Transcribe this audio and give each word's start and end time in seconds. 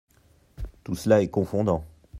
Tout 0.83 0.95
cela 0.95 1.21
est 1.21 1.27
confondant. 1.27 1.85